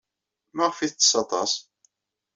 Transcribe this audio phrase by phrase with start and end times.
[0.55, 1.53] Maɣef ay tettess aṭas?